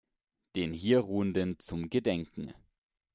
Den 0.55 0.73
hier 0.73 0.97
Ruhenden 0.97 1.59
zum 1.59 1.91
Gedenken. 1.91 2.55